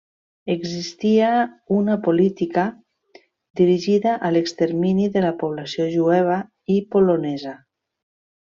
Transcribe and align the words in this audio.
Existia 0.51 1.33
una 1.81 1.97
política 2.07 2.63
dirigida 3.61 4.15
a 4.29 4.33
l'extermini 4.33 5.07
de 5.19 5.25
la 5.29 5.33
població 5.45 5.89
jueva 6.01 6.43
i 6.79 6.83
polonesa. 6.97 7.55